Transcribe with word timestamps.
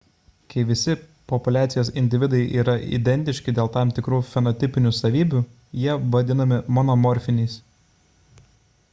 kai 0.51 0.61
visi 0.67 0.93
populiacijos 1.31 1.89
individai 2.01 2.39
yra 2.61 2.73
identiški 2.99 3.53
dėl 3.59 3.69
tam 3.75 3.91
tikrų 3.97 4.21
fenotipinių 4.29 4.93
savybių 5.01 5.43
jie 5.83 5.93
vadinami 6.15 6.59
monomorfiniais 6.79 7.59